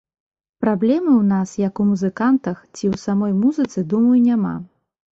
[0.63, 4.61] Праблемы ў нас, як у музыкантах, ці ў самой музыцы, думаю, няма.